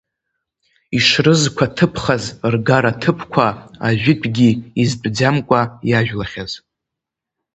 [0.97, 3.47] Ишрызқәаҭыԥхаз ргараҭыԥқәа,
[3.87, 4.49] ажәытәгьы
[4.83, 6.51] изтәӡамкәа иажәлахьаз.